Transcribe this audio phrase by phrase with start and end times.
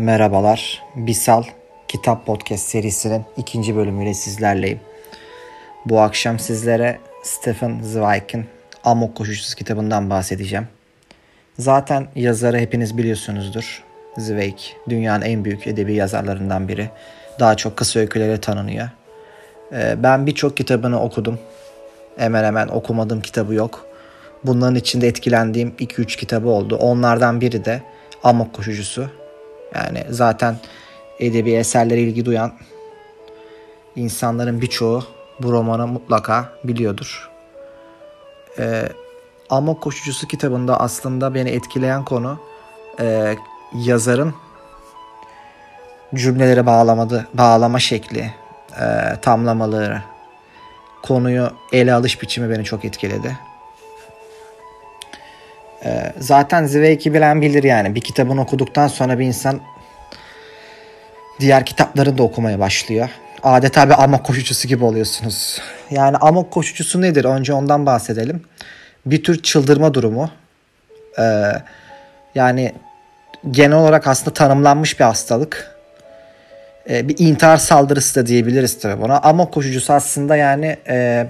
[0.00, 0.82] Merhabalar.
[0.96, 1.42] Bisal
[1.88, 4.80] Kitap Podcast serisinin ikinci bölümüyle sizlerleyim.
[5.86, 8.46] Bu akşam sizlere Stephen Zweig'in
[8.84, 10.68] Amok Koşucusu kitabından bahsedeceğim.
[11.58, 13.84] Zaten yazarı hepiniz biliyorsunuzdur.
[14.16, 14.58] Zweig
[14.88, 16.90] dünyanın en büyük edebi yazarlarından biri.
[17.40, 18.88] Daha çok kısa öyküleri tanınıyor.
[19.72, 21.38] Ee, ben birçok kitabını okudum.
[22.16, 23.86] Hemen hemen okumadığım kitabı yok.
[24.44, 26.76] Bunların içinde etkilendiğim 2-3 kitabı oldu.
[26.76, 27.82] Onlardan biri de
[28.22, 29.19] Amok Koşucusu.
[29.74, 30.56] Yani zaten
[31.18, 32.52] edebi eserlere ilgi duyan
[33.96, 35.04] insanların birçoğu
[35.42, 37.30] bu romanı mutlaka biliyordur.
[38.58, 38.88] Ee,
[39.50, 42.38] Amok Koşucusu kitabında aslında beni etkileyen konu
[43.00, 43.36] e,
[43.74, 44.34] yazarın
[46.14, 48.34] cümleleri bağlamadı, bağlama şekli,
[48.80, 50.02] e, tamlamaları,
[51.02, 53.49] konuyu ele alış biçimi beni çok etkiledi.
[55.84, 57.94] E, zaten Zweig'i bilen bilir yani.
[57.94, 59.60] Bir kitabını okuduktan sonra bir insan
[61.40, 63.08] diğer kitapları da okumaya başlıyor.
[63.42, 65.60] Adeta bir amok koşucusu gibi oluyorsunuz.
[65.90, 67.24] Yani amok koşucusu nedir?
[67.24, 68.42] Önce ondan bahsedelim.
[69.06, 70.30] Bir tür çıldırma durumu.
[71.18, 71.52] Ee,
[72.34, 72.72] yani
[73.50, 75.76] genel olarak aslında tanımlanmış bir hastalık.
[76.90, 79.18] Ee, bir intihar saldırısı da diyebiliriz tabii buna.
[79.18, 81.26] Amok koşucusu aslında yani e,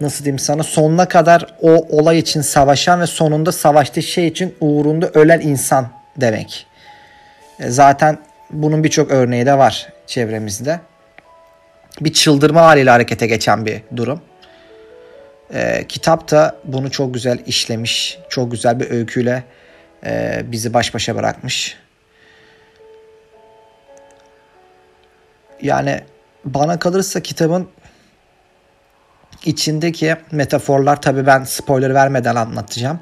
[0.00, 5.08] nasıl diyeyim sana sonuna kadar o olay için savaşan ve sonunda savaştığı şey için uğrunda
[5.08, 6.66] ölen insan demek.
[7.60, 8.18] E, zaten
[8.50, 10.80] bunun birçok örneği de var çevremizde.
[12.00, 14.20] Bir çıldırma haliyle harekete geçen bir durum.
[15.54, 18.18] E, kitap da bunu çok güzel işlemiş.
[18.28, 19.44] Çok güzel bir öyküyle
[20.06, 21.76] e, bizi baş başa bırakmış.
[25.62, 26.00] Yani
[26.44, 27.68] bana kalırsa kitabın
[29.48, 33.00] içindeki metaforlar tabii ben spoiler vermeden anlatacağım.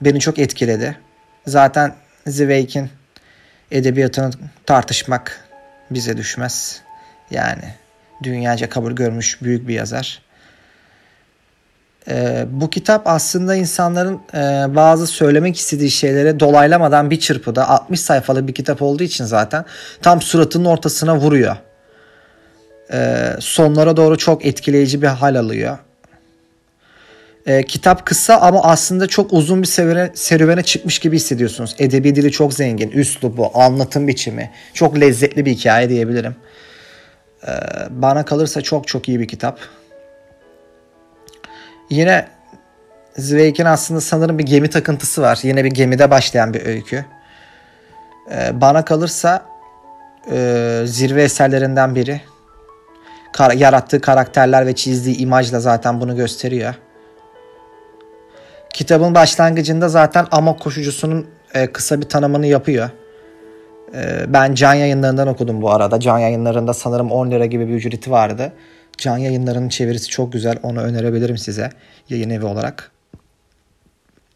[0.00, 0.98] Beni çok etkiledi.
[1.46, 1.94] Zaten
[2.26, 2.90] Zweig'in
[3.70, 4.30] edebiyatını
[4.66, 5.44] tartışmak
[5.90, 6.80] bize düşmez.
[7.30, 7.64] Yani
[8.22, 10.22] dünyaca kabul görmüş büyük bir yazar.
[12.08, 14.38] Ee, bu kitap aslında insanların e,
[14.74, 19.64] bazı söylemek istediği şeylere dolaylamadan bir çırpıda 60 sayfalık bir kitap olduğu için zaten
[20.02, 21.56] tam suratının ortasına vuruyor.
[22.92, 25.78] Ee, sonlara doğru çok etkileyici bir hal alıyor.
[27.46, 31.76] Ee, kitap kısa ama aslında çok uzun bir serüvene, serüvene çıkmış gibi hissediyorsunuz.
[31.78, 34.50] Edebi dili çok zengin, üslubu, anlatım biçimi.
[34.74, 36.36] Çok lezzetli bir hikaye diyebilirim.
[37.48, 37.50] Ee,
[37.90, 39.58] bana kalırsa çok çok iyi bir kitap.
[41.90, 42.28] Yine
[43.18, 45.38] Zweig'in aslında sanırım bir gemi takıntısı var.
[45.42, 47.04] Yine bir gemide başlayan bir öykü.
[48.30, 49.46] Ee, bana kalırsa
[50.30, 52.20] e, zirve eserlerinden biri.
[53.36, 56.74] Kar- yarattığı karakterler ve çizdiği imajla zaten bunu gösteriyor.
[58.72, 62.90] Kitabın başlangıcında zaten Amok koşucusunun e, kısa bir tanımını yapıyor.
[63.94, 66.00] E, ben Can Yayınları'ndan okudum bu arada.
[66.00, 68.52] Can Yayınları'nda sanırım 10 lira gibi bir ücreti vardı.
[68.98, 70.58] Can Yayınları'nın çevirisi çok güzel.
[70.62, 71.70] Onu önerebilirim size
[72.08, 72.90] yayın evi olarak.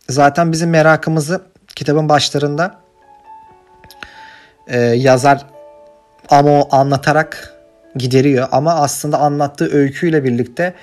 [0.09, 1.43] Zaten bizim merakımızı
[1.77, 2.75] kitabın başlarında
[4.67, 5.47] e, yazar
[6.29, 7.60] Amo anlatarak
[7.97, 8.49] gideriyor.
[8.53, 10.75] Ama aslında anlattığı öyküyle birlikte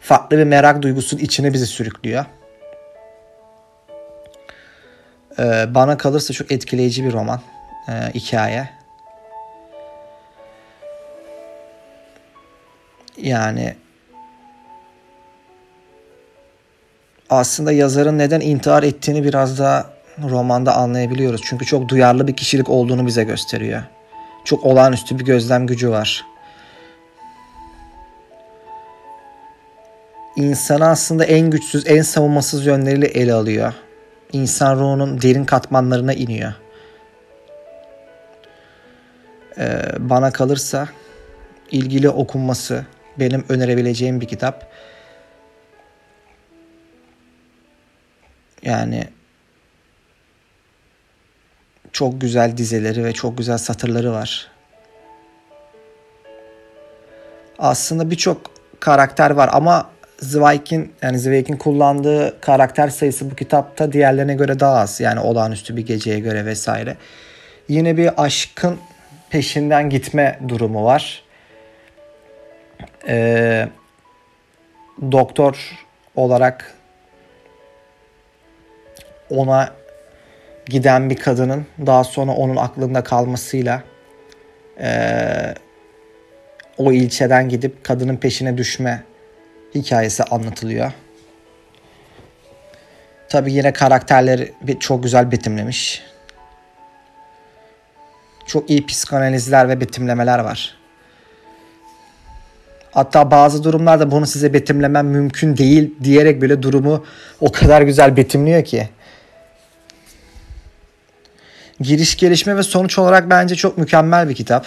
[0.00, 2.24] farklı bir merak duygusunun içine bizi sürüklüyor.
[5.38, 7.40] Ee, bana kalırsa çok etkileyici bir roman,
[7.88, 8.68] e, hikaye.
[13.16, 13.74] Yani
[17.30, 19.90] aslında yazarın neden intihar ettiğini biraz daha
[20.30, 21.40] romanda anlayabiliyoruz.
[21.44, 23.82] Çünkü çok duyarlı bir kişilik olduğunu bize gösteriyor.
[24.44, 26.31] Çok olağanüstü bir gözlem gücü var.
[30.36, 33.74] İnsanı aslında en güçsüz, en savunmasız yönleriyle ele alıyor
[34.32, 36.52] insan ruhunun derin katmanlarına iniyor.
[39.58, 40.88] Ee, bana kalırsa
[41.70, 42.86] ilgili okunması
[43.18, 44.72] benim önerebileceğim bir kitap.
[48.62, 49.08] Yani
[51.92, 54.50] çok güzel dizeleri ve çok güzel satırları var.
[57.58, 59.90] Aslında birçok karakter var ama
[60.22, 65.00] Zweig'in yani Zweig'in kullandığı karakter sayısı bu kitapta diğerlerine göre daha az.
[65.00, 66.96] Yani olağanüstü bir geceye göre vesaire.
[67.68, 68.78] Yine bir aşkın
[69.30, 71.22] peşinden gitme durumu var.
[73.08, 73.68] Ee,
[75.12, 75.78] doktor
[76.16, 76.74] olarak
[79.30, 79.72] ona
[80.66, 83.82] giden bir kadının daha sonra onun aklında kalmasıyla
[84.80, 84.90] e,
[86.78, 89.02] o ilçeden gidip kadının peşine düşme
[89.74, 90.92] hikayesi anlatılıyor.
[93.28, 96.02] Tabi yine karakterleri çok güzel betimlemiş.
[98.46, 100.82] Çok iyi psikanalizler ve betimlemeler var.
[102.92, 107.04] Hatta bazı durumlarda bunu size betimlemem mümkün değil diyerek bile durumu
[107.40, 108.88] o kadar güzel betimliyor ki.
[111.80, 114.66] Giriş gelişme ve sonuç olarak bence çok mükemmel bir kitap.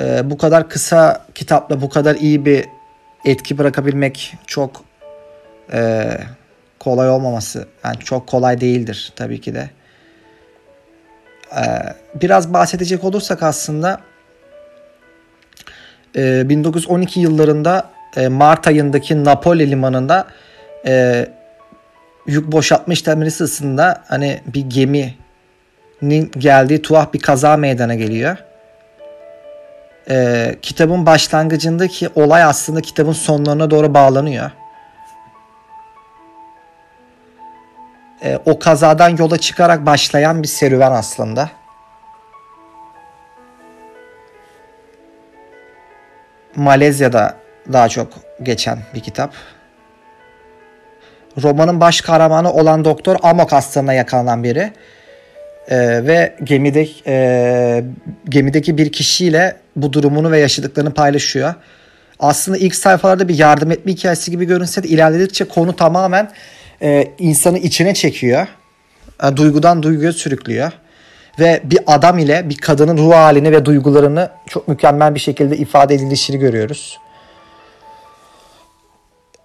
[0.00, 2.64] Ee, bu kadar kısa kitapla bu kadar iyi bir
[3.24, 4.84] etki bırakabilmek çok
[5.72, 6.10] e,
[6.78, 7.66] kolay olmaması.
[7.84, 9.70] Yani çok kolay değildir tabii ki de.
[11.56, 14.00] Ee, biraz bahsedecek olursak aslında
[16.14, 20.26] 1912 ee, yıllarında e, Mart ayındaki Napoli limanında
[20.86, 21.26] e,
[22.26, 28.36] yük boşaltma işlemleri sırasında hani bir geminin geldiği tuhaf bir kaza meydana geliyor.
[30.10, 34.50] E, kitabın başlangıcındaki olay aslında kitabın sonlarına doğru bağlanıyor.
[38.22, 41.50] E, o kazadan yola çıkarak başlayan bir serüven aslında.
[46.56, 47.36] Malezya'da
[47.72, 48.08] daha çok
[48.42, 49.32] geçen bir kitap.
[51.42, 54.72] Romanın baş kahramanı olan doktor amok hastalığına yakalanan biri.
[55.70, 57.84] Ee, ve gemide, e,
[58.28, 61.54] gemideki bir kişiyle bu durumunu ve yaşadıklarını paylaşıyor.
[62.18, 66.30] Aslında ilk sayfalarda bir yardım etme hikayesi gibi görünse de ilerledikçe konu tamamen
[66.82, 68.46] e, insanı içine çekiyor.
[69.24, 70.72] E, duygudan duyguya sürüklüyor
[71.38, 75.94] ve bir adam ile bir kadının ruh halini ve duygularını çok mükemmel bir şekilde ifade
[75.94, 76.98] edilişini görüyoruz.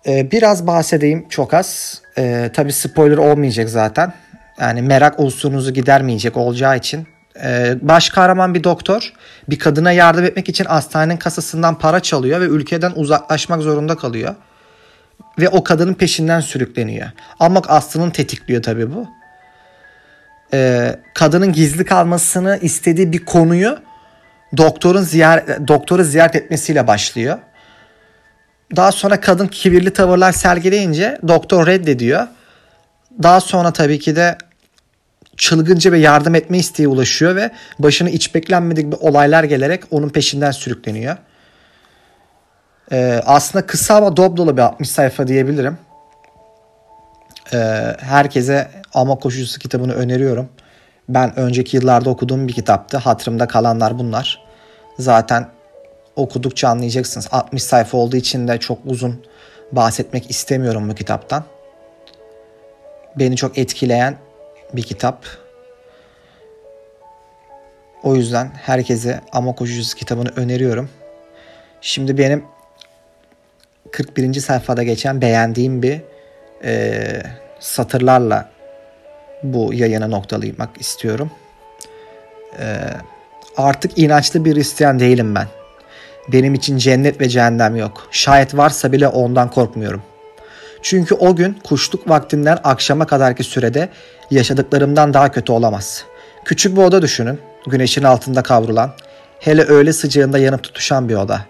[0.07, 2.01] Ee, biraz bahsedeyim çok az.
[2.17, 4.13] Ee, tabii spoiler olmayacak zaten.
[4.59, 7.07] Yani merak unsurunuzu gidermeyecek olacağı için.
[7.43, 9.13] Ee, baş kahraman bir doktor
[9.49, 14.35] bir kadına yardım etmek için hastanenin kasasından para çalıyor ve ülkeden uzaklaşmak zorunda kalıyor.
[15.39, 17.07] Ve o kadının peşinden sürükleniyor.
[17.39, 19.07] Ama aslının tetikliyor tabii bu
[20.53, 23.79] e, kadının gizli kalmasını istediği bir konuyu
[24.57, 27.37] doktorun ziyaret doktoru ziyaret etmesiyle başlıyor.
[28.75, 32.27] Daha sonra kadın kibirli tavırlar sergileyince doktor reddediyor.
[33.23, 34.37] Daha sonra tabii ki de
[35.37, 40.51] çılgınca ve yardım etme isteği ulaşıyor ve başına hiç beklenmedik bir olaylar gelerek onun peşinden
[40.51, 41.17] sürükleniyor.
[42.91, 45.77] Ee, aslında kısa ama dop dolu bir 60 sayfa diyebilirim.
[47.53, 47.57] Ee,
[47.99, 50.49] herkese Ama Koşucusu kitabını öneriyorum.
[51.09, 52.97] Ben önceki yıllarda okuduğum bir kitaptı.
[52.97, 54.41] Hatırımda kalanlar bunlar.
[54.99, 55.47] Zaten
[56.15, 57.27] okudukça anlayacaksınız.
[57.31, 59.25] 60 sayfa olduğu için de çok uzun
[59.71, 61.43] bahsetmek istemiyorum bu kitaptan.
[63.19, 64.15] Beni çok etkileyen
[64.73, 65.25] bir kitap.
[68.03, 70.89] O yüzden herkese Ama Koşucusu kitabını öneriyorum.
[71.81, 72.43] Şimdi benim
[73.91, 74.33] 41.
[74.33, 76.01] sayfada geçen beğendiğim bir
[76.63, 77.03] e,
[77.59, 78.49] satırlarla
[79.43, 81.31] bu yayına noktalaymak istiyorum.
[82.59, 82.77] E,
[83.57, 85.47] artık inançlı bir Hristiyan değilim ben.
[86.31, 88.07] Benim için cennet ve cehennem yok.
[88.11, 90.01] Şayet varsa bile ondan korkmuyorum.
[90.83, 93.89] Çünkü o gün kuşluk vaktinden akşama kadarki sürede
[94.31, 96.05] yaşadıklarımdan daha kötü olamaz.
[96.45, 97.39] Küçük bir oda düşünün.
[97.67, 98.91] Güneşin altında kavrulan,
[99.39, 101.41] hele öğle sıcağında yanıp tutuşan bir oda.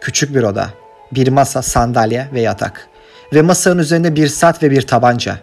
[0.00, 0.70] Küçük bir oda.
[1.12, 2.88] Bir masa, sandalye ve yatak.
[3.34, 5.38] Ve masanın üzerinde bir saat ve bir tabanca.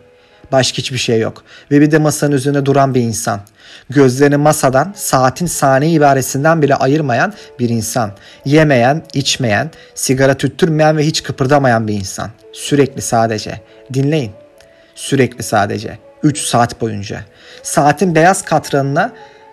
[0.51, 1.43] Başka hiçbir şey yok.
[1.71, 3.41] Ve bir de masanın üzerinde duran bir insan.
[3.89, 8.11] Gözlerini masadan, saatin saniye ibaresinden bile ayırmayan bir insan.
[8.45, 12.29] Yemeyen, içmeyen, sigara tüttürmeyen ve hiç kıpırdamayan bir insan.
[12.53, 13.61] Sürekli sadece.
[13.93, 14.31] Dinleyin.
[14.95, 15.97] Sürekli sadece.
[16.23, 17.21] 3 saat boyunca.
[17.63, 19.11] Saatin beyaz katranına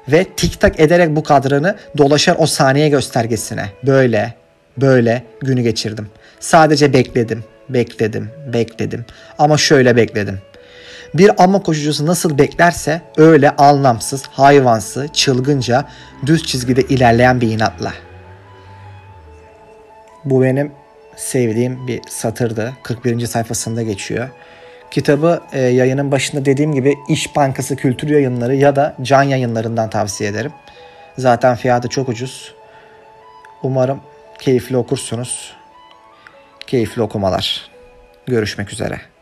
[0.09, 3.71] ve tik tak ederek bu kadranı dolaşan o saniye göstergesine.
[3.87, 4.35] Böyle,
[4.77, 6.09] böyle günü geçirdim.
[6.41, 9.05] Sadece bekledim bekledim, bekledim.
[9.39, 10.39] Ama şöyle bekledim.
[11.15, 15.85] Bir ama koşucusu nasıl beklerse öyle anlamsız, hayvansı, çılgınca
[16.27, 17.93] düz çizgide ilerleyen bir inatla.
[20.25, 20.73] Bu benim
[21.17, 22.73] sevdiğim bir satırdı.
[22.83, 23.27] 41.
[23.27, 24.29] sayfasında geçiyor.
[24.91, 30.31] Kitabı e, yayının başında dediğim gibi İş Bankası Kültür Yayınları ya da Can Yayınlarından tavsiye
[30.31, 30.53] ederim.
[31.19, 32.55] Zaten fiyatı çok ucuz.
[33.63, 34.01] Umarım
[34.39, 35.53] keyifli okursunuz.
[36.67, 37.71] Keyifli okumalar.
[38.27, 39.14] Görüşmek üzere.